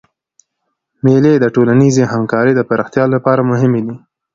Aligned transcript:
مېلې 1.03 1.33
د 1.39 1.45
ټولنیزي 1.55 2.03
همکارۍ 2.13 2.53
د 2.55 2.61
پراختیا 2.69 3.05
له 3.13 3.19
پاره 3.25 3.43
مهمي 3.51 3.81
دي. 3.87 3.95